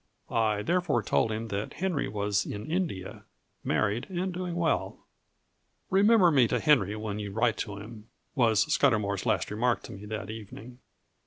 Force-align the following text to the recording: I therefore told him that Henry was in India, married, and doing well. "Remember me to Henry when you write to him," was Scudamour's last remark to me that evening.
I 0.31 0.63
therefore 0.63 1.03
told 1.03 1.31
him 1.31 1.49
that 1.49 1.73
Henry 1.73 2.07
was 2.07 2.43
in 2.43 2.65
India, 2.65 3.23
married, 3.63 4.09
and 4.09 4.33
doing 4.33 4.55
well. 4.55 5.05
"Remember 5.91 6.31
me 6.31 6.47
to 6.47 6.59
Henry 6.59 6.95
when 6.95 7.19
you 7.19 7.31
write 7.31 7.57
to 7.57 7.77
him," 7.77 8.09
was 8.33 8.65
Scudamour's 8.65 9.27
last 9.27 9.51
remark 9.51 9.83
to 9.83 9.91
me 9.91 10.07
that 10.07 10.31
evening. 10.31 10.79